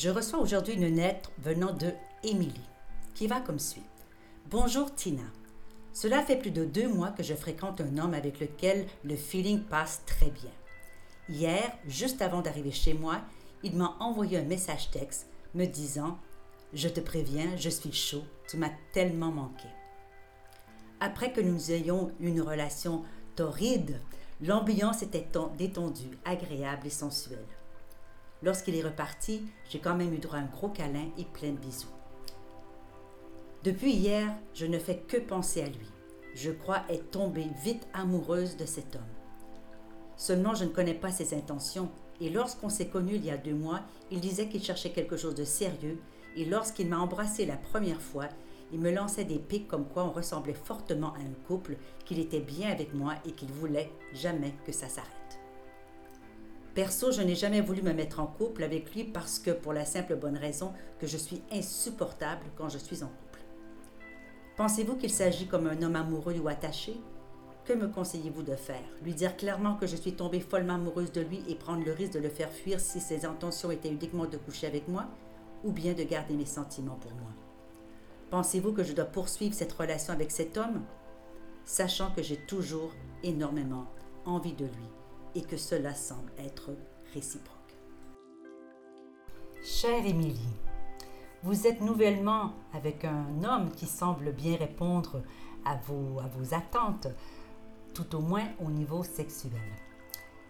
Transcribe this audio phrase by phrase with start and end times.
[0.00, 1.90] Je reçois aujourd'hui une lettre venant de
[2.22, 2.68] Émilie,
[3.16, 3.82] qui va comme suit.
[4.48, 5.24] Bonjour Tina.
[5.92, 9.58] Cela fait plus de deux mois que je fréquente un homme avec lequel le feeling
[9.58, 10.52] passe très bien.
[11.28, 13.22] Hier, juste avant d'arriver chez moi,
[13.64, 16.16] il m'a envoyé un message texte me disant
[16.72, 19.66] Je te préviens, je suis chaud, tu m'as tellement manqué.
[21.00, 23.02] Après que nous ayons une relation
[23.34, 24.00] torride,
[24.42, 27.57] l'ambiance était détendue, agréable et sensuelle.
[28.42, 31.56] Lorsqu'il est reparti, j'ai quand même eu droit à un gros câlin et plein de
[31.56, 31.88] bisous.
[33.64, 35.90] Depuis hier, je ne fais que penser à lui.
[36.34, 39.02] Je crois être tombée vite amoureuse de cet homme.
[40.16, 43.54] Seulement, je ne connais pas ses intentions, et lorsqu'on s'est connus il y a deux
[43.54, 43.80] mois,
[44.10, 45.98] il disait qu'il cherchait quelque chose de sérieux,
[46.36, 48.28] et lorsqu'il m'a embrassé la première fois,
[48.72, 52.40] il me lançait des pics comme quoi on ressemblait fortement à un couple, qu'il était
[52.40, 55.40] bien avec moi et qu'il voulait jamais que ça s'arrête.
[56.78, 59.84] Perso, je n'ai jamais voulu me mettre en couple avec lui parce que pour la
[59.84, 63.40] simple bonne raison que je suis insupportable quand je suis en couple.
[64.56, 66.94] Pensez-vous qu'il s'agit comme un homme amoureux ou attaché?
[67.64, 68.84] Que me conseillez-vous de faire?
[69.02, 72.12] Lui dire clairement que je suis tombée follement amoureuse de lui et prendre le risque
[72.12, 75.06] de le faire fuir si ses intentions étaient uniquement de coucher avec moi
[75.64, 77.32] ou bien de garder mes sentiments pour moi?
[78.30, 80.84] Pensez-vous que je dois poursuivre cette relation avec cet homme
[81.64, 82.92] Sachant que j'ai toujours
[83.24, 83.86] énormément
[84.24, 84.88] envie de lui?
[85.34, 86.70] Et que cela semble être
[87.14, 87.54] réciproque.
[89.62, 90.56] Chère Émilie,
[91.42, 95.22] vous êtes nouvellement avec un homme qui semble bien répondre
[95.64, 97.08] à vos, à vos attentes,
[97.94, 99.52] tout au moins au niveau sexuel.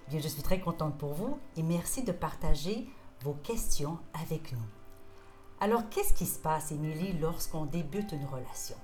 [0.09, 2.89] Bien, je suis très contente pour vous et merci de partager
[3.23, 4.59] vos questions avec nous.
[5.61, 8.77] Alors, qu'est-ce qui se passe, Émilie, lorsqu'on débute une relation?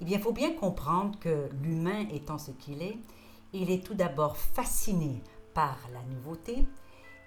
[0.00, 2.98] Eh bien, il faut bien comprendre que l'humain étant ce qu'il est,
[3.52, 5.22] il est tout d'abord fasciné
[5.54, 6.66] par la nouveauté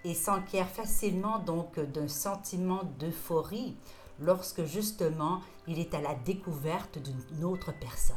[0.03, 3.75] et s'enquiert facilement donc d'un sentiment d'euphorie
[4.19, 8.15] lorsque justement il est à la découverte d'une autre personne.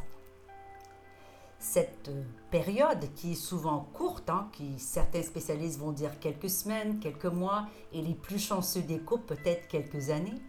[1.59, 2.11] Cette
[2.51, 7.67] période qui est souvent courte, hein, qui certains spécialistes vont dire quelques semaines, quelques mois,
[7.93, 10.43] et les plus chanceux des couples peut-être quelques années,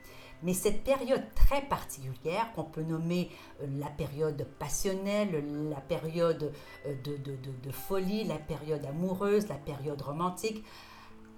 [0.43, 3.29] mais cette période très particulière qu'on peut nommer
[3.61, 6.51] euh, la période passionnelle, la période
[6.85, 10.63] euh, de, folie, la période amoureuse, la période romantique,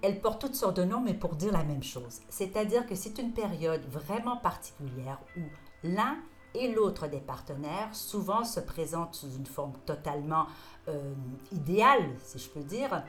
[0.02, 2.22] elle porte toutes sortes de noms, mais pour dire la même chose.
[2.30, 5.42] C'est-à-dire que c'est une période vraiment particulière où
[5.84, 6.18] l'un
[6.54, 10.48] et l'autre des partenaires souvent se présentent sous une forme totalement
[10.88, 11.14] euh,
[11.52, 13.04] idéale, si je peux dire,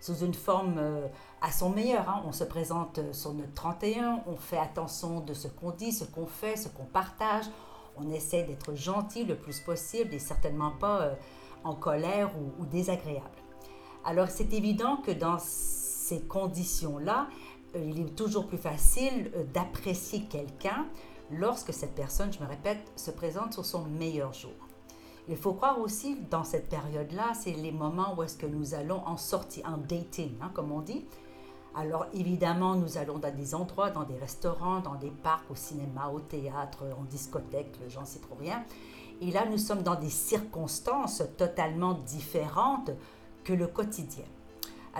[0.00, 1.06] sous une forme euh,
[1.40, 2.08] à son meilleur.
[2.08, 2.22] Hein.
[2.26, 6.04] On se présente euh, sur notre 31, on fait attention de ce qu'on dit, ce
[6.04, 7.44] qu'on fait, ce qu'on partage.
[7.96, 11.14] On essaie d'être gentil le plus possible et certainement pas euh,
[11.64, 13.28] en colère ou, désagréable.
[14.04, 17.28] Alors c'est évident que dans ces conditions-là,
[17.74, 20.86] il est toujours plus facile d'apprécier quelqu'un
[21.30, 24.69] lorsque cette personne, je me répète, se présente sur son meilleur jour.
[25.30, 29.00] Il faut croire aussi, dans cette période-là, c'est les moments où est-ce que nous allons
[29.06, 31.04] en sortie, en dating, hein, comme on dit.
[31.76, 36.10] Alors évidemment, nous allons dans des endroits, dans des restaurants, dans des parcs, au cinéma,
[36.12, 38.64] au théâtre, en discothèque, j'en sais trop rien.
[39.20, 42.90] Et là, nous sommes dans des circonstances totalement différentes
[43.44, 44.24] que le quotidien.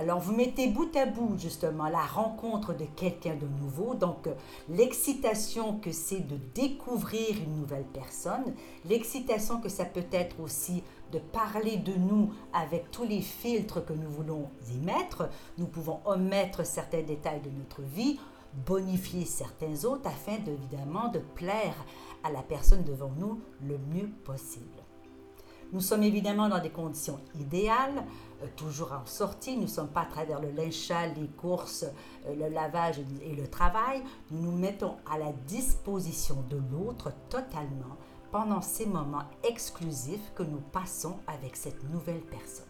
[0.01, 4.33] Alors vous mettez bout à bout justement la rencontre de quelqu'un de nouveau, donc euh,
[4.67, 8.55] l'excitation que c'est de découvrir une nouvelle personne,
[8.89, 13.93] l'excitation que ça peut être aussi de parler de nous avec tous les filtres que
[13.93, 15.29] nous voulons y mettre.
[15.59, 18.19] Nous pouvons omettre certains détails de notre vie,
[18.65, 21.75] bonifier certains autres afin évidemment de plaire
[22.23, 24.80] à la personne devant nous le mieux possible.
[25.71, 28.03] Nous sommes évidemment dans des conditions idéales,
[28.43, 29.55] euh, toujours en sortie.
[29.55, 31.85] Nous ne sommes pas à travers le linchal, les courses,
[32.27, 34.03] euh, le lavage et le travail.
[34.31, 37.95] Nous nous mettons à la disposition de l'autre totalement
[38.31, 42.65] pendant ces moments exclusifs que nous passons avec cette nouvelle personne.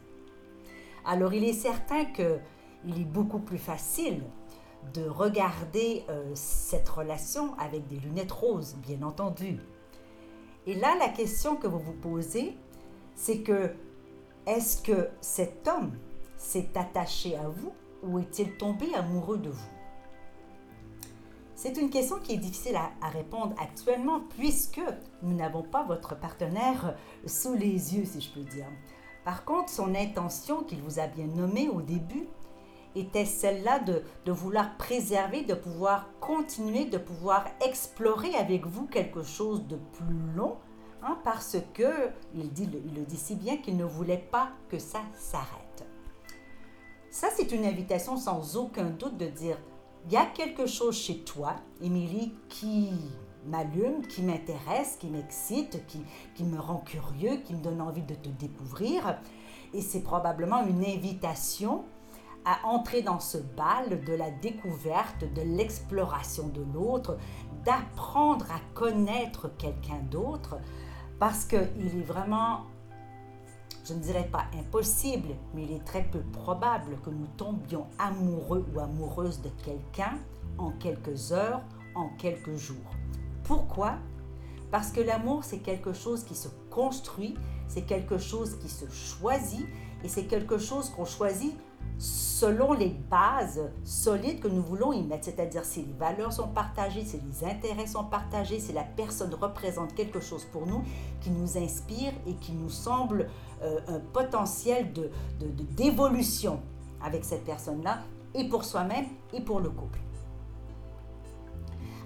[1.03, 4.23] Alors il est certain qu'il est beaucoup plus facile
[4.93, 9.59] de regarder euh, cette relation avec des lunettes roses, bien entendu.
[10.67, 12.55] Et là, la question que vous vous posez,
[13.21, 13.69] c'est que
[14.47, 15.91] est-ce que cet homme
[16.37, 17.71] s'est attaché à vous
[18.01, 19.69] ou est-il tombé amoureux de vous?
[21.53, 24.81] C'est une question qui est difficile à, répondre actuellement puisque
[25.21, 26.95] nous n'avons pas votre partenaire
[27.27, 28.65] sous les yeux, si je peux dire.
[29.23, 32.27] Par contre, son intention qu'il vous a bien nommée au début
[32.95, 39.67] était celle-là de, vouloir préserver, de pouvoir continuer, de pouvoir explorer avec vous quelque chose
[39.67, 40.57] de plus long,
[41.03, 45.85] hein, parce que il, le dit si bien qu'il ne voulait pas que ça s'arrête.
[47.09, 49.57] Ça, c'est une invitation sans aucun doute de dire
[50.05, 52.89] il y a quelque chose chez toi, Émilie, qui
[53.45, 56.01] m'allume, qui m'intéresse, qui m'excite, qui,
[56.35, 59.19] qui me rend curieux, qui me donne envie de te découvrir.
[59.73, 61.83] Et c'est probablement une invitation
[62.45, 67.17] à entrer dans ce bal de la découverte, de l'exploration de l'autre,
[67.65, 70.57] d'apprendre à connaître quelqu'un d'autre,
[71.21, 72.61] parce qu'il est vraiment
[73.85, 78.65] je ne dirais pas impossible, mais il est très peu probable que nous tombions amoureux
[78.73, 80.17] ou amoureuses de quelqu'un
[80.57, 81.61] en quelques heures,
[81.93, 82.91] en quelques jours.
[83.43, 83.97] Pourquoi?
[84.71, 87.35] Parce que l'amour, c'est quelque chose qui se construit,
[87.67, 89.65] c'est quelque chose qui se choisit,
[90.03, 91.53] et c'est quelque chose qu'on choisit
[92.01, 97.05] selon les bases solides que nous voulons y mettre, c'est-à-dire si les valeurs sont partagées,
[97.05, 100.83] si les intérêts sont partagés, si la personne représente quelque chose pour nous
[101.21, 103.29] qui nous inspire et qui nous semble
[103.61, 105.11] euh, un potentiel de,
[105.77, 106.59] d'évolution
[107.03, 107.99] avec cette personne-là,
[108.33, 109.99] et pour soi-même et pour le couple.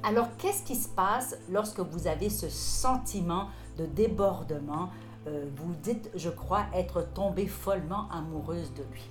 [0.03, 4.89] Alors, qu'est-ce qui se passe lorsque vous avez ce sentiment de débordement?
[5.27, 9.09] Euh, Vous dites, je crois, être tombée follement amoureuse de lui.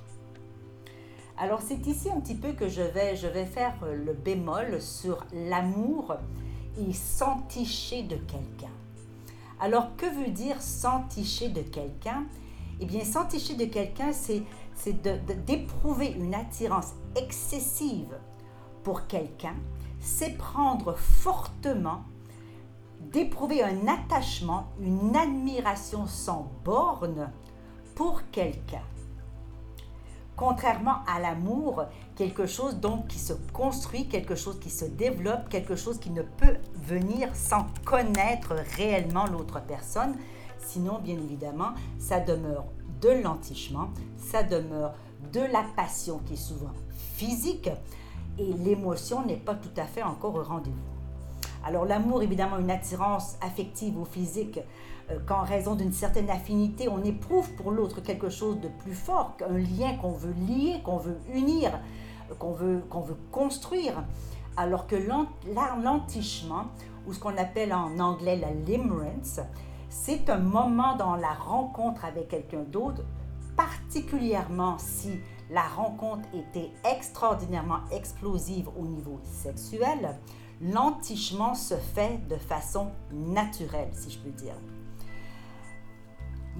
[1.36, 6.14] Alors c'est ici un petit peu que je vais, faire euh, le bémol sur l'amour
[6.78, 8.72] et s'enticher de quelqu'un.
[9.60, 12.24] Alors que veut dire s'enticher de quelqu'un?
[12.80, 14.42] Eh bien s'enticher de quelqu'un, c'est
[15.44, 18.16] d'éprouver une attirance excessive
[18.82, 19.54] pour quelqu'un,
[20.00, 22.02] c'est prendre fortement,
[23.00, 27.30] d'éprouver un attachement, une admiration sans borne
[27.94, 28.82] pour quelqu'un.
[30.36, 31.84] Contrairement à l'amour,
[32.16, 36.22] quelque chose donc qui se construit, quelque chose qui se développe, quelque chose qui ne
[36.22, 40.16] peut venir sans connaître réellement l'autre personne.
[40.58, 42.64] Sinon, bien évidemment, ça demeure
[43.00, 44.94] de l'entichement, ça demeure
[45.32, 46.72] de la passion qui est souvent
[47.14, 47.70] physique
[48.38, 50.76] et l'émotion n'est pas tout à fait encore au rendez-vous.
[51.64, 54.60] Alors l'amour, évidemment, une attirance affective ou physique,
[55.26, 59.58] qu'en raison d'une certaine affinité, on éprouve pour l'autre quelque chose de plus fort, un
[59.58, 61.78] lien qu'on veut lier, qu'on veut unir,
[62.30, 64.04] euh, qu'on veut, veut construire.
[64.56, 64.96] Alors que
[65.82, 66.66] l'entichement,
[67.06, 69.40] ou ce qu'on appelle en anglais la limerence,
[69.88, 73.02] c'est un moment dans la rencontre avec quelqu'un d'autre,
[73.56, 75.20] particulièrement si
[75.50, 80.16] la rencontre était extraordinairement explosive au niveau sexuel,
[80.60, 84.54] l'entichement se fait de façon naturelle, si je peux dire.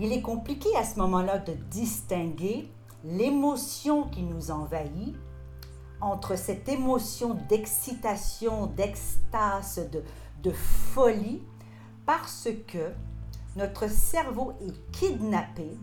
[0.01, 2.69] Il est compliqué à ce moment-là de distinguer
[3.05, 5.15] l'émotion qui nous envahit
[6.01, 9.89] entre cette émotion d'excitation, d'extase,
[10.43, 11.43] de, folie,
[12.05, 12.93] parce que
[13.57, 15.79] notre cerveau est kidnappé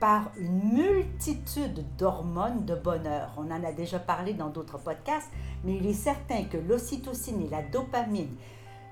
[0.00, 3.32] par une multitude d'hormones de bonheur.
[3.38, 5.30] On en a déjà parlé dans d'autres podcasts,
[5.64, 8.36] mais il est certain que l'ocytocine et la dopamine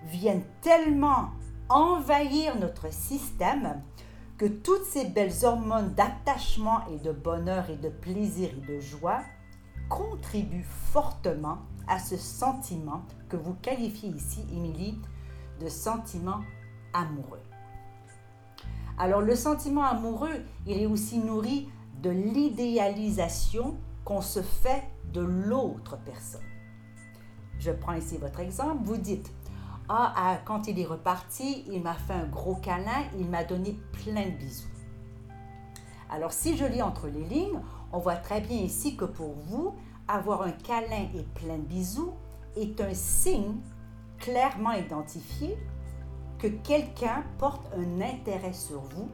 [0.05, 1.31] viennent tellement
[1.69, 3.83] envahir notre système
[4.39, 9.21] que toutes ces belles hormones d'attachement et de bonheur et de plaisir et de joie
[9.89, 14.99] contribuent fortement à ce sentiment que vous qualifiez ici, Émilie,
[15.61, 16.41] de sentiment
[16.93, 17.43] amoureux.
[18.99, 21.69] Alors le sentiment amoureux, il est aussi nourri
[22.03, 26.43] de l'idéalisation qu'on se fait de l'autre personne.
[27.59, 28.85] Je prends ici votre exemple.
[28.85, 29.31] Vous dites,
[29.89, 33.79] ah, ah, quand il est reparti, il m'a fait un gros câlin, il m'a donné
[33.93, 34.69] plein de bisous.
[36.09, 37.61] Alors si je lis entre les lignes,
[37.93, 39.75] on voit très bien ici que pour vous,
[40.09, 42.15] avoir un câlin et plein de bisous
[42.57, 43.57] est un signe
[44.19, 45.59] clairement identifié
[46.39, 49.09] que quelqu'un porte un intérêt sur vous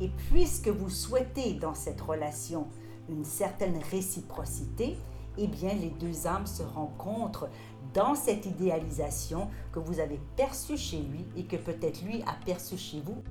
[0.00, 2.66] et puisque vous souhaitez dans cette relation
[3.08, 4.96] une certaine réciprocité,
[5.38, 7.48] eh bien les deux âmes se rencontrent
[7.94, 12.78] dans cette idéalisation que vous avez perçue chez lui et que peut-être lui a perçue
[12.78, 13.22] chez vous.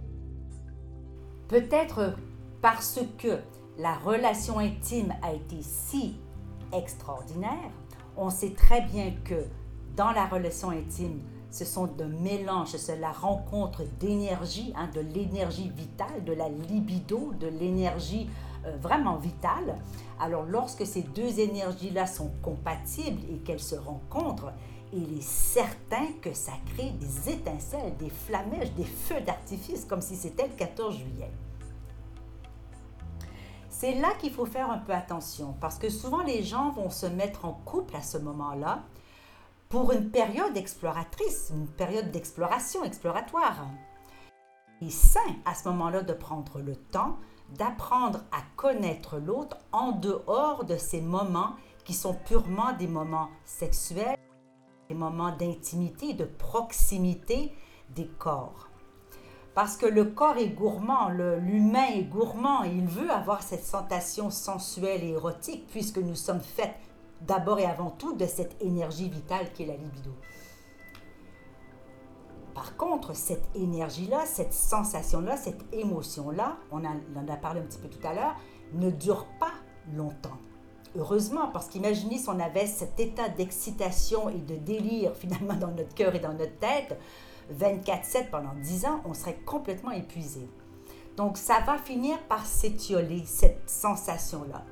[1.48, 2.16] Peut-être
[2.62, 3.40] parce que
[3.78, 6.16] la relation intime a été si
[6.74, 7.72] extraordinaire,
[8.16, 9.46] on sait très bien que
[9.96, 15.70] dans la relation intime, ce sont de mélanges, c'est la rencontre d'énergie, hein, de l'énergie
[15.70, 18.30] vitale, de la libido, de l'énergie
[18.80, 19.76] vraiment vitale.
[20.20, 24.54] Alors lorsque ces deux énergies-là sont compatibles et qu'elles se rencontrent,
[24.94, 30.16] il est certain que ça crée des étincelles, des flamèches, des feux d'artifice, comme si
[30.16, 31.32] c'était le 14 juillet.
[33.70, 37.06] C'est là qu'il faut faire un peu attention, parce que souvent les gens vont se
[37.06, 38.84] mettre en couple à ce moment-là
[39.70, 43.66] pour une période exploratrice, une période d'exploration exploratoire.
[44.82, 47.18] Il est sain à ce moment-là de prendre le temps
[47.58, 54.18] d'apprendre à connaître l'autre en dehors de ces moments qui sont purement des moments sexuels,
[54.90, 57.54] des moments d'intimité, de proximité
[57.96, 58.70] des corps.
[59.54, 64.30] Parce que le corps est gourmand, l'humain est gourmand, et il veut avoir cette sensation
[64.30, 66.74] sensuelle et érotique puisque nous sommes faits
[67.22, 70.12] d'abord et avant tout de cette énergie vitale qui est la libido.
[72.54, 77.88] Par contre, cette énergie-là, cette sensation-là, cette émotion-là, on, en a parlé un petit peu
[77.88, 78.36] tout à l'heure,
[78.74, 79.54] ne dure pas
[79.94, 80.38] longtemps.
[80.98, 85.94] Heureusement, parce qu'imaginez si on avait cet état d'excitation et de délire finalement dans notre
[85.94, 87.00] cœur et dans notre tête,
[87.58, 90.50] 24-7 pendant 10 ans, on serait complètement épuisé.
[91.18, 94.64] Donc ça va finir par s'étioler, cette sensation-là.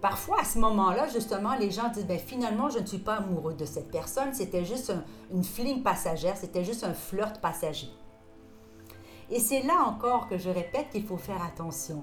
[0.00, 3.54] Parfois, à ce moment-là, justement, les gens disent, ben, finalement, je ne suis pas amoureux
[3.54, 4.92] de cette personne, c'était juste
[5.32, 7.88] une fling passagère, c'était juste un flirt passager.
[9.30, 12.02] Et c'est là encore que je répète qu'il faut faire attention,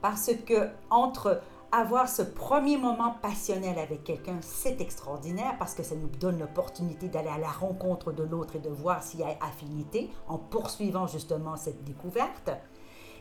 [0.00, 5.96] parce que entre avoir ce premier moment passionnel avec quelqu'un, c'est extraordinaire parce que ça
[5.96, 9.36] nous donne l'opportunité d'aller à la rencontre de l'autre et de voir s'il y a
[9.40, 12.52] affinité en poursuivant justement cette découverte.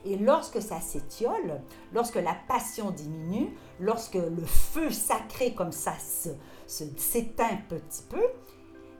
[0.05, 1.61] Et lorsque ça s'étiole,
[1.93, 5.93] lorsque la passion diminue, lorsque le feu sacré comme ça
[6.67, 8.23] s'éteint petit peu,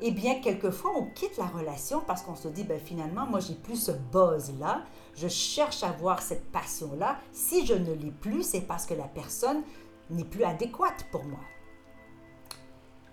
[0.06, 3.54] eh bien, quelquefois, on quitte la relation parce qu'on se dit, ben, finalement, moi, j'ai
[3.54, 4.84] plus ce buzz-là,
[5.16, 7.20] je cherche à voir cette passion-là.
[7.32, 9.64] Si je ne l'ai plus, c'est parce que la personne
[10.10, 11.40] n'est plus adéquate pour moi.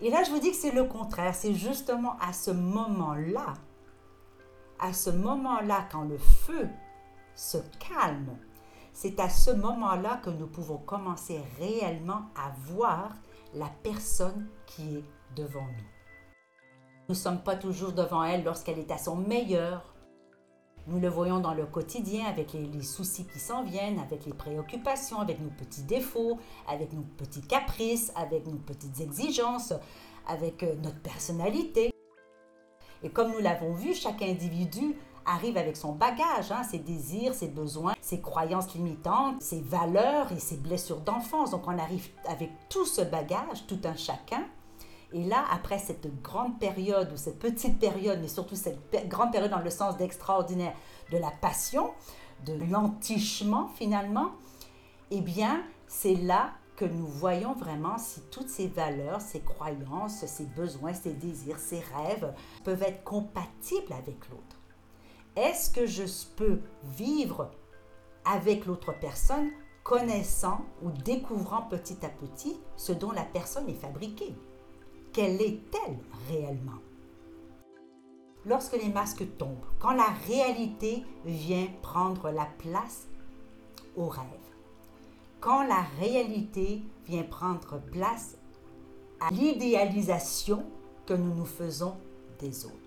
[0.00, 1.34] Et là, je vous dis que c'est le contraire.
[1.34, 3.54] C'est justement à ce moment-là,
[4.78, 6.68] à ce moment-là, quand le feu
[7.40, 8.36] se calme.
[8.92, 13.14] C'est à ce moment-là que nous pouvons commencer réellement à voir
[13.54, 15.04] la personne qui est
[15.34, 15.88] devant nous.
[17.08, 19.94] Nous ne sommes pas toujours devant elle lorsqu'elle est à son meilleur.
[20.86, 25.20] Nous le voyons dans le quotidien avec les, soucis qui s'en viennent, avec les préoccupations,
[25.20, 29.72] avec nos petits défauts, avec nos petits caprices, avec nos petites exigences,
[30.28, 31.90] avec euh, notre personnalité.
[33.02, 34.94] Et comme nous l'avons vu, chaque individu
[35.26, 40.38] arrive avec son bagage, hein, ses désirs, ses besoins, ses croyances limitantes, ses valeurs et
[40.38, 41.50] ses blessures d'enfance.
[41.50, 44.44] Donc on arrive avec tout ce bagage, tout un chacun.
[45.12, 49.50] Et là, après cette grande période, ou cette petite période, mais surtout cette grande période
[49.50, 50.74] dans le sens d'extraordinaire,
[51.10, 51.90] de la passion,
[52.46, 54.32] de l'entichement finalement,
[55.10, 60.46] eh bien, c'est là que nous voyons vraiment si toutes ces valeurs, ces croyances, ces
[60.46, 62.32] besoins, ces désirs, ces rêves
[62.64, 64.59] peuvent être compatibles avec l'autre.
[65.36, 66.04] Est-ce que je
[66.36, 67.50] peux vivre
[68.24, 69.50] avec l'autre personne
[69.84, 74.34] connaissant ou découvrant petit à petit ce dont la personne est fabriquée?
[75.12, 76.80] Quelle est-elle réellement?
[78.44, 83.06] Lorsque les masques tombent, quand la réalité vient prendre la place
[83.96, 84.24] au rêve,
[85.40, 88.36] quand la réalité vient prendre place
[89.20, 90.64] à l'idéalisation
[91.06, 91.96] que nous nous faisons
[92.38, 92.79] des autres.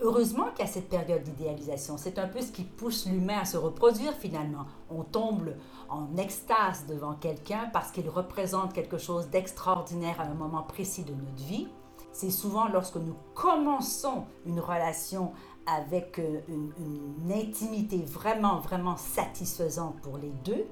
[0.00, 1.96] Heureusement qu'il y a cette période d'idéalisation.
[1.96, 4.66] C'est un peu ce qui pousse l'humain à se reproduire finalement.
[4.90, 5.54] On tombe
[5.88, 11.14] en extase devant quelqu'un parce qu'il représente quelque chose d'extraordinaire à un moment précis de
[11.14, 11.68] notre vie.
[12.12, 15.32] C'est souvent lorsque nous commençons une relation
[15.66, 20.64] avec euh, une, intimité vraiment, vraiment satisfaisante pour les deux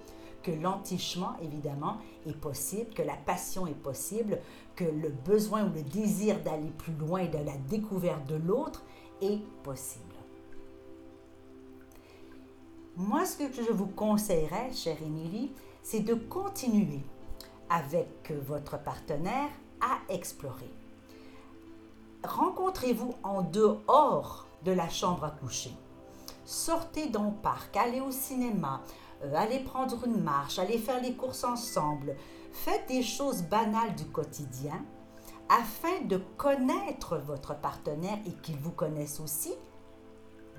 [0.43, 4.39] que l'entichement, évidemment, est possible, que la passion est possible,
[4.77, 8.85] que le besoin ou le désir d'aller plus loin et de la découverte de l'autre
[9.63, 10.15] possible.
[12.97, 15.53] Moi, ce que je vous conseillerais, chère Émilie,
[15.83, 17.01] c'est de continuer
[17.69, 19.51] avec votre partenaire
[19.81, 20.71] à explorer.
[22.25, 25.73] Rencontrez-vous en dehors de la chambre à coucher.
[26.45, 28.81] Sortez dans le parc, allez au cinéma,
[29.23, 32.17] euh, allez prendre une marche, allez faire les courses ensemble.
[32.53, 34.85] Faites des choses banales du quotidien
[35.49, 39.55] afin de connaître votre partenaire et qu'il vous connaisse aussi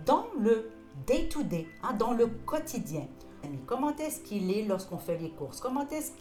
[0.05, 0.69] dans le
[1.05, 3.07] day-to-day, hein, dans le quotidien.
[3.67, 5.59] Comment est-ce qu'il est lorsqu'on fait les courses?
[5.59, 6.11] Comment est-ce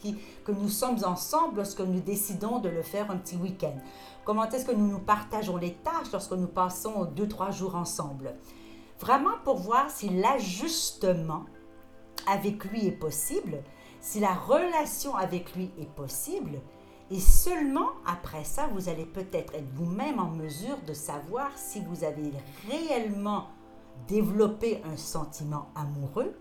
[0.43, 3.75] que nous sommes ensemble lorsque nous décidons de le faire un petit week-end?
[4.23, 8.35] Comment est-ce que nous nous partageons les tâches lorsque nous passons deux, trois jours ensemble?
[8.99, 11.45] Vraiment pour voir si l'ajustement
[12.27, 13.63] avec lui est possible,
[14.01, 16.61] si la relation avec lui est possible
[17.11, 22.03] Et seulement après ça, vous allez peut-être être vous-même en mesure de savoir si vous
[22.03, 22.31] avez
[22.69, 23.47] réellement
[24.07, 26.35] développé un sentiment amoureux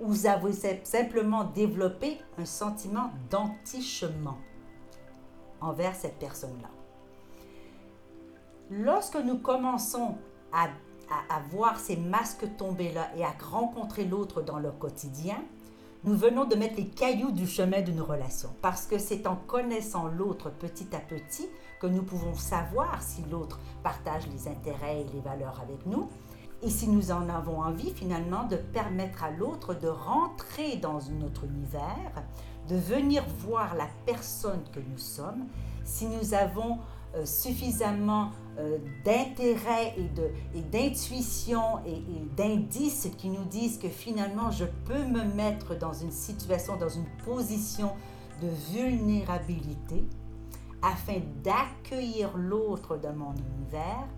[0.00, 0.52] ou vous avez
[0.84, 4.38] simplement développé un sentiment d'entichement
[5.60, 6.70] envers cette personne-là.
[8.70, 10.16] Lorsque nous commençons
[10.52, 10.68] à,
[11.28, 15.36] à, voir ces masques tomber là et à rencontrer l'autre dans le quotidien,
[16.04, 18.50] nous venons de mettre les cailloux du chemin d'une relation.
[18.60, 21.48] Parce que c'est en connaissant l'autre petit à petit
[21.80, 26.08] que nous pouvons savoir si l'autre partage les intérêts et les valeurs avec nous.
[26.62, 31.44] Et si nous en avons envie finalement de permettre à l'autre de rentrer dans notre
[31.44, 32.24] univers,
[32.68, 35.46] de venir voir la personne que nous sommes,
[35.84, 36.78] si nous avons
[37.14, 42.02] euh, suffisamment euh, d'intérêt et d'intuition et,
[42.36, 47.06] d'indices qui nous disent que finalement je peux me mettre dans une situation, dans une
[47.24, 47.92] position
[48.40, 50.04] de vulnérabilité
[50.80, 54.08] afin d'accueillir l'autre de mon univers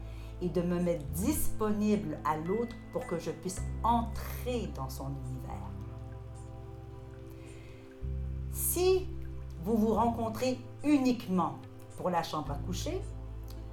[0.41, 5.71] et de me mettre disponible à l'autre pour que je puisse entrer dans son univers.
[8.53, 9.07] Si
[9.65, 11.57] vous vous rencontrez uniquement
[11.97, 13.01] pour la chambre à coucher,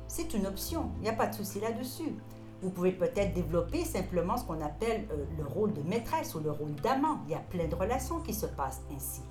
[0.08, 2.16] c'est une option, il n'y a pas de souci là-dessus.
[2.62, 6.52] Vous pouvez peut-être développer simplement ce qu'on appelle euh, le rôle de maîtresse ou le
[6.52, 7.20] rôle d'amant.
[7.26, 9.22] Il y a plein de relations qui se passent ainsi.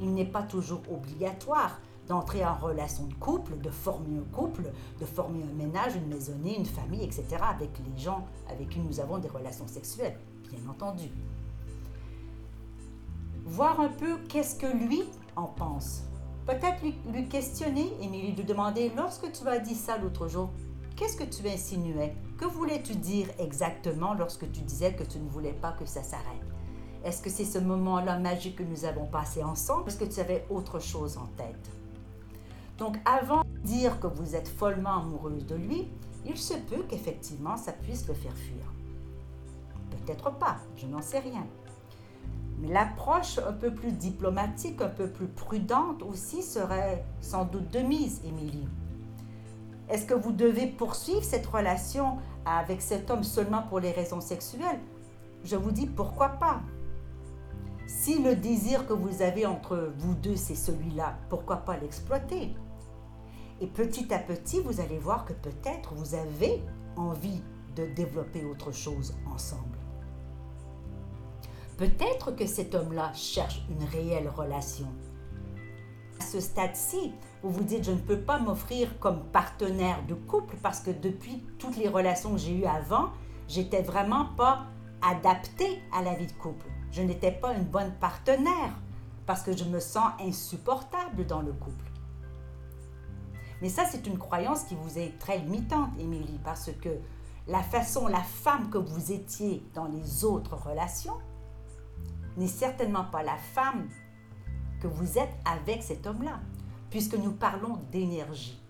[0.00, 5.04] Il n'est pas toujours obligatoire d'entrer en relation de couple, de former un couple, de
[5.04, 7.26] former un ménage, une maisonnée, une famille, etc.
[7.40, 10.18] avec les gens avec qui nous avons des relations sexuelles,
[10.50, 11.10] bien entendu.
[13.44, 15.02] Voir un peu qu'est-ce que lui
[15.36, 16.02] en pense.
[16.48, 20.48] Peut-être lui, questionner, Émilie, lui demander, lorsque tu as dit ça l'autre jour,
[20.96, 22.16] qu'est-ce que tu insinuais?
[22.38, 26.24] Que voulais-tu dire exactement lorsque tu disais que tu ne voulais pas que ça s'arrête?
[27.04, 30.46] Est-ce que c'est ce moment-là magique que nous avons passé ensemble Est-ce que tu avais
[30.48, 31.70] autre chose en tête?
[32.78, 35.90] Donc avant de dire que vous êtes follement amoureuse de lui,
[36.24, 38.72] il se peut qu'effectivement ça puisse le faire fuir.
[39.90, 41.46] Peut-être pas, je n'en sais rien.
[42.66, 48.20] L'approche un peu plus diplomatique, un peu plus prudente aussi serait sans doute de mise,
[48.24, 48.68] Émilie.
[49.88, 54.80] Est-ce que vous devez poursuivre cette relation avec cet homme seulement pour les raisons sexuelles?
[55.44, 56.60] Je vous dis pourquoi pas.
[57.86, 62.54] Si le désir que vous avez entre vous deux, c'est celui-là, pourquoi pas l'exploiter?
[63.60, 66.62] Et petit à petit, vous allez voir que peut-être vous avez
[66.96, 67.42] envie
[67.76, 69.77] de développer autre chose ensemble.
[71.78, 74.88] Peut-être que cet homme-là cherche une réelle relation.
[76.20, 77.12] À ce stade-ci,
[77.44, 81.46] vous vous dites, je ne peux pas m'offrir comme partenaire de couple parce que depuis
[81.60, 83.10] toutes les relations que j'ai eues avant,
[83.46, 84.66] j'étais vraiment pas
[85.02, 86.66] adaptée à la vie de couple.
[86.90, 88.74] Je n'étais pas une bonne partenaire
[89.24, 91.84] parce que je me sens insupportable dans le couple.
[93.62, 96.88] Mais ça, c'est une croyance qui vous est très limitante, Émilie, parce que
[97.46, 101.14] la façon, la femme que vous étiez dans les autres relations,
[102.38, 103.88] n'est certainement pas la femme
[104.80, 106.40] que vous êtes avec cet homme-là,
[106.90, 108.62] puisque nous parlons d'énergie.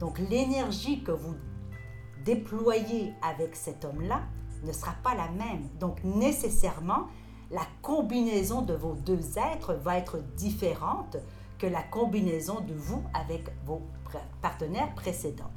[0.00, 1.34] Donc l'énergie que vous
[2.24, 4.22] déployez avec cet homme-là
[4.64, 5.68] ne sera pas la même.
[5.78, 7.06] Donc nécessairement,
[7.50, 11.16] la combinaison de vos deux êtres va être différente
[11.58, 13.82] que la combinaison de vous avec vos
[14.42, 15.50] partenaires précédents.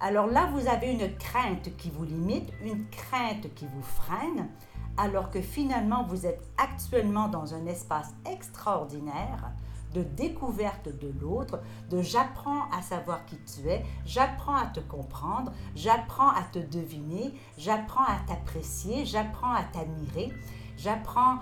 [0.00, 4.48] Alors là, vous avez une crainte qui vous limite, une crainte qui vous freine,
[4.96, 9.52] alors que finalement vous êtes actuellement dans un espace extraordinaire
[9.94, 15.52] de découverte de l'autre, de j'apprends à savoir qui tu es, j'apprends à te comprendre,
[15.74, 20.32] j'apprends à te deviner, j'apprends à t'apprécier, j'apprends à t'admirer,
[20.76, 21.38] j'apprends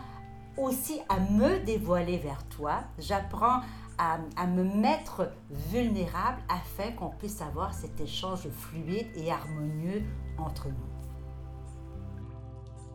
[0.56, 3.60] aussi à me dévoiler vers toi, j'apprends
[3.98, 10.04] à, me mettre vulnérable afin qu'on puisse avoir cet échange fluide et harmonieux
[10.38, 10.97] entre nous.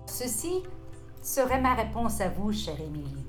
[0.05, 0.63] Ceci
[1.21, 3.25] serait ma réponse à vous, chère Émilie.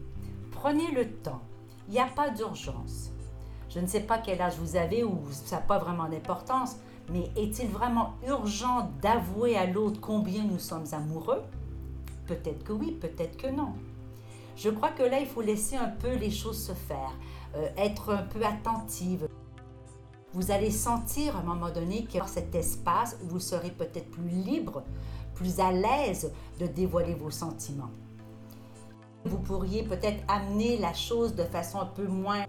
[0.51, 1.41] Prenez le temps.
[1.89, 3.11] Il n'y a pas d'urgence.
[3.69, 6.77] Je ne sais pas quel âge vous avez ou ça n'a pas vraiment d'importance,
[7.11, 11.43] mais est-il vraiment urgent d'avouer à l'autre combien nous sommes amoureux?
[12.27, 13.75] Peut-être que oui, peut-être que non.
[14.57, 17.13] Je crois que là, il faut laisser un peu les choses se faire,
[17.57, 19.29] euh, être un peu attentive.
[20.33, 24.11] Vous allez sentir à un moment donné y a cet espace où vous serez peut-être
[24.11, 24.83] plus libre
[25.35, 27.91] plus à l'aise de dévoiler vos sentiments.
[29.25, 32.45] Vous pourriez peut-être amener la chose de façon un peu moins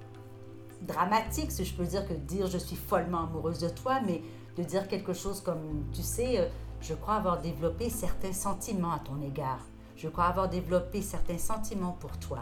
[0.82, 4.22] dramatique, si je peux dire, que dire je suis follement amoureuse de toi, mais
[4.58, 6.48] de dire quelque chose comme, tu sais, euh,
[6.82, 9.60] je crois avoir développé certains sentiments à ton égard.
[9.96, 12.40] Je crois avoir développé certains sentiments pour toi.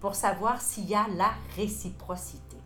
[0.00, 2.58] pour savoir s'il y a la réciprocité.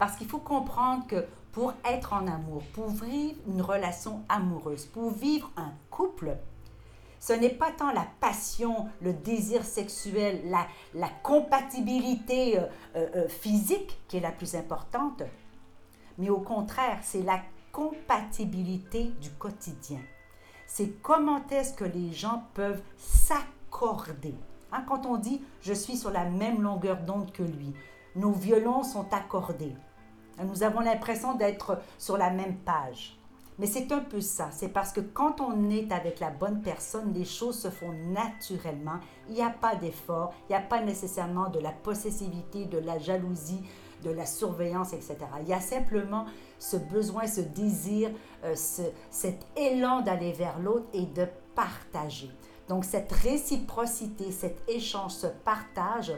[0.00, 1.24] Parce qu'il faut comprendre que
[1.58, 6.36] pour être en amour, pour vivre une relation amoureuse, pour vivre un couple,
[7.18, 10.40] ce n'est pas tant la passion, le désir sexuel,
[10.94, 15.24] la, compatibilité euh, euh, euh, physique qui est la plus importante,
[16.16, 17.40] mais au contraire, c'est la
[17.72, 19.98] compatibilité du quotidien.
[20.68, 24.36] C'est comment est-ce que les gens peuvent s'accorder.
[24.70, 27.74] Hein, quand on dit je suis sur la même longueur d'onde que lui,
[28.14, 29.74] nos violons sont accordés.
[30.44, 33.18] Nous avons l'impression d'être sur la même page.
[33.58, 34.50] Mais c'est un peu ça.
[34.52, 39.00] C'est parce que quand on est avec la bonne personne, les choses se font naturellement.
[39.28, 42.98] Il n'y a pas d'effort, il n'y a pas nécessairement de la possessivité, de la
[42.98, 43.62] jalousie,
[44.04, 45.16] de la surveillance, etc.
[45.40, 46.26] Il y a simplement
[46.60, 48.10] ce besoin, ce désir,
[48.44, 48.54] euh,
[49.10, 52.30] cet élan d'aller vers l'autre et de partager.
[52.68, 56.12] Donc cette réciprocité, cet échange, ce partage,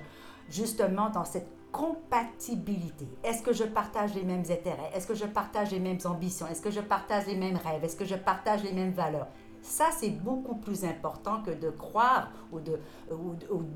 [0.50, 3.08] justement dans cette compatibilité.
[3.22, 4.90] Est-ce que je partage les mêmes intérêts?
[4.94, 6.46] Est-ce que je partage les mêmes ambitions?
[6.46, 7.84] Est-ce que je partage les mêmes rêves?
[7.84, 9.28] Est-ce que je partage les mêmes valeurs?
[9.62, 12.80] Ça, c'est beaucoup plus important que de croire ou, de,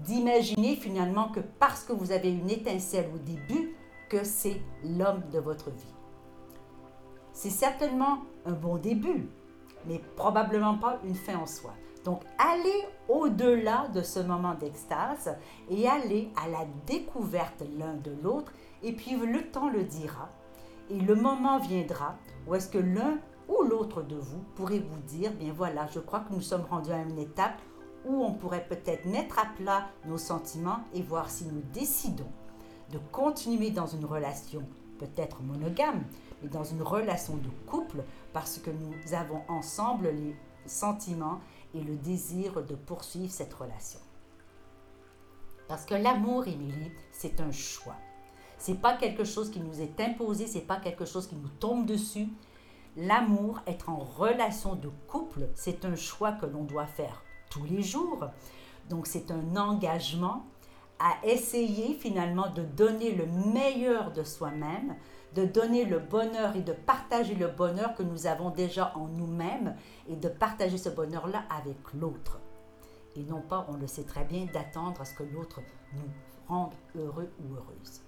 [0.03, 3.77] d'imaginer finalement que parce que vous avez une étincelle au début,
[4.09, 5.95] que c'est l'homme de votre vie.
[7.33, 9.29] C'est certainement un bon début,
[9.87, 11.75] mais probablement pas une fin en soi.
[12.05, 15.37] Donc, allez au-delà de ce moment d'extase
[15.71, 20.29] et allez à la découverte l'un de l'autre, et puis le temps le dira,
[20.91, 25.33] et le moment viendra où est-ce que l'un ou l'autre de vous pourrait vous dire,
[25.33, 27.61] bien voilà, je crois que nous sommes rendus à une étape
[28.05, 32.31] où on pourrait peut-être mettre à plat nos sentiments et voir si nous décidons
[32.93, 34.63] de continuer dans une relation
[34.99, 36.05] peut-être monogame,
[36.43, 40.37] mais dans une relation de couple parce que nous avons ensemble les
[40.67, 41.41] sentiments
[41.75, 44.01] et le désir de poursuivre cette relation.
[45.69, 47.97] Parce que l'amour, Émilie, c'est un choix.
[48.59, 51.87] C'est pas quelque chose qui nous est imposé, c'est pas quelque chose qui nous tombe
[51.87, 52.29] dessus.
[52.97, 57.83] L'amour, être en relation de couple, c'est un choix que l'on doit faire tous les
[57.83, 58.29] jours.
[58.89, 60.47] Donc c'est un engagement
[60.99, 64.97] à essayer finalement de donner le meilleur de soi-même,
[65.35, 69.77] de donner le bonheur et de partager le bonheur que nous avons déjà en nous-mêmes
[70.09, 72.41] et de partager ce bonheur-là avec l'autre.
[73.17, 75.61] Et non pas, on le sait très bien, d'attendre à ce que l'autre
[75.95, 76.11] nous
[76.49, 78.03] rende heureux ou heureuse.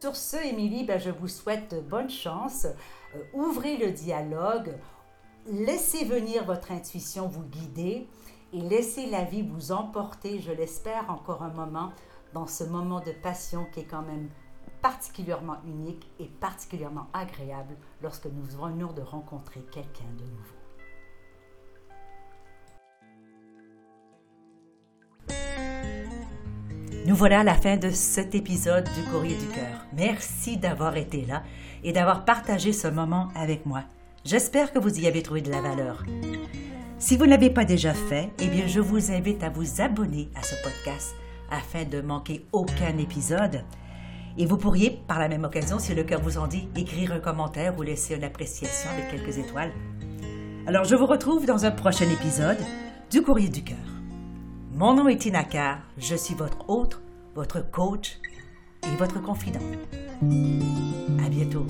[0.00, 2.66] Sur ce, Émilie, ben, je vous souhaite bonne chance.
[3.14, 4.74] Euh, ouvrez le dialogue,
[5.46, 8.08] laissez venir votre intuition vous guider
[8.52, 11.92] et laissez la vie vous emporter, je l'espère, encore un moment
[12.32, 14.28] dans ce moment de passion qui est quand même
[14.82, 20.60] particulièrement unique et particulièrement agréable lorsque nous venons de rencontrer quelqu'un de nouveau.
[27.06, 29.86] Nous voilà à la fin de cet épisode du Courrier du Cœur.
[29.94, 31.42] Merci d'avoir été là
[31.82, 33.84] et d'avoir partagé ce moment avec moi.
[34.24, 36.04] J'espère que vous y avez trouvé de la valeur.
[36.98, 40.28] Si vous ne l'avez pas déjà fait, eh bien, je vous invite à vous abonner
[40.36, 41.14] à ce podcast
[41.50, 43.64] afin de manquer aucun épisode.
[44.40, 47.20] Et vous pourriez, par la même occasion, si le cœur vous en dit, écrire un
[47.20, 49.70] commentaire ou laisser une appréciation avec quelques étoiles.
[50.66, 52.56] Alors, je vous retrouve dans un prochain épisode
[53.10, 53.76] du Courrier du Cœur.
[54.72, 55.44] Mon nom est Tina
[55.98, 57.02] je suis votre hôte,
[57.34, 58.16] votre coach
[58.90, 59.60] et votre confident.
[61.22, 61.66] À bientôt.